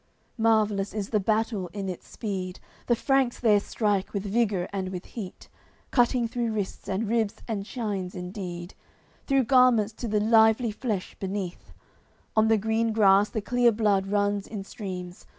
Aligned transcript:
CXXIII 0.01 0.41
Marvellous 0.41 0.93
is 0.95 1.09
the 1.09 1.19
battle 1.19 1.67
in 1.73 1.87
its 1.87 2.07
speed, 2.07 2.59
The 2.87 2.95
Franks 2.95 3.39
there 3.39 3.59
strike 3.59 4.13
with 4.13 4.23
vigour 4.23 4.67
and 4.73 4.89
with 4.89 5.05
heat, 5.05 5.47
Cutting 5.91 6.27
through 6.27 6.53
wrists 6.53 6.89
and 6.89 7.07
ribs 7.07 7.35
and 7.47 7.67
chines 7.67 8.15
in 8.15 8.31
deed, 8.31 8.73
Through 9.27 9.43
garments 9.43 9.93
to 9.97 10.07
the 10.07 10.19
lively 10.19 10.71
flesh 10.71 11.15
beneath; 11.19 11.71
On 12.35 12.47
the 12.47 12.57
green 12.57 12.93
grass 12.93 13.29
the 13.29 13.41
clear 13.41 13.71
blood 13.71 14.07
runs 14.07 14.47
in 14.47 14.63
streams. 14.63 15.27